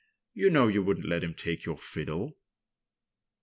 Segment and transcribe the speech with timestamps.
[0.33, 2.35] "You know you wouldn't let him take your fiddle."